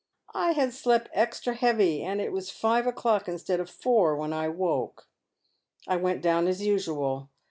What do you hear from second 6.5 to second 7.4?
usual.